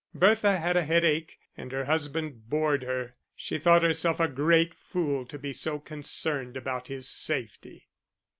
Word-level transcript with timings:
Bertha 0.15 0.57
had 0.59 0.75
a 0.77 0.83
headache, 0.83 1.37
and 1.55 1.71
her 1.71 1.85
husband 1.85 2.49
bored 2.49 2.81
her; 2.81 3.17
she 3.35 3.59
thought 3.59 3.83
herself 3.83 4.19
a 4.19 4.27
great 4.27 4.73
fool 4.73 5.27
to 5.27 5.37
be 5.37 5.53
so 5.53 5.77
concerned 5.77 6.57
about 6.57 6.87
his 6.87 7.07
safety. 7.07 7.87